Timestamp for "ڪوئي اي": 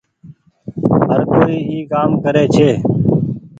1.31-1.79